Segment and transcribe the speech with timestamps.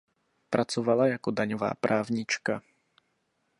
[0.49, 2.61] Pracovala jako daňová právnička.